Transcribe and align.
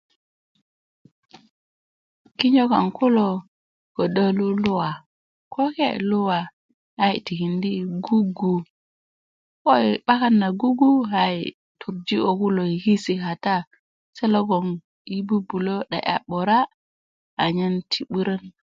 kinyo 2.37 2.63
kaŋ 2.71 2.87
kulo 2.97 3.29
ködö 3.95 4.25
luluwa 4.37 4.89
kokee 5.53 5.95
luwa 6.09 6.39
a 7.03 7.05
yi 7.11 7.17
tikindi 7.27 7.69
yi 7.77 7.83
gugu 8.05 8.55
ko 9.63 9.71
yi' 9.83 10.01
'bakan 10.03 10.33
na 10.41 10.47
gugu 10.59 10.89
a 11.21 11.23
yi' 11.35 11.55
turuji 11.79 12.17
ko 12.23 12.31
kulo 12.41 12.61
yi 12.71 12.77
kisi 12.85 13.13
kata 13.23 13.55
se 14.17 14.25
logon 14.33 14.67
yi' 15.11 15.25
bubulo 15.27 15.75
'de 15.83 15.99
'ya 16.05 16.15
'bura 16.27 16.59
anyen 17.43 17.73
ti 17.91 17.99
burön 18.11 18.43